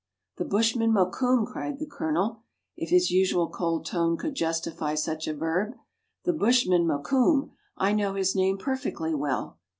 "The 0.37 0.45
bushman 0.45 0.91
Mokoum!" 0.91 1.45
cried 1.45 1.77
the 1.77 1.85
Colonel 1.85 2.41
(if 2.75 2.89
his 2.89 3.11
usual 3.11 3.47
cold 3.49 3.85
tone 3.85 4.17
could 4.17 4.33
justify 4.33 4.95
such 4.95 5.27
a 5.27 5.33
verb), 5.35 5.75
"the 6.25 6.33
bushman 6.33 6.87
Mokoum! 6.87 7.51
I 7.77 7.93
know 7.93 8.15
his 8.15 8.35
name 8.35 8.57
perfectly 8.57 9.13
well." 9.13 9.59